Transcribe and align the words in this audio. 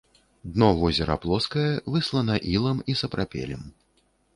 Дно 0.55 0.69
возера 0.79 1.17
плоскае, 1.27 1.67
выслана 1.97 2.41
ілам 2.57 2.85
і 2.93 3.01
сапрапелем. 3.05 3.61